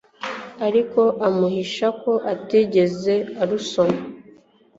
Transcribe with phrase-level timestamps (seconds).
[0.67, 3.99] ariko amuhisha ko atigeze arusoma.